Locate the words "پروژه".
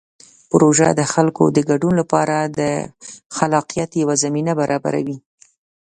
0.49-0.87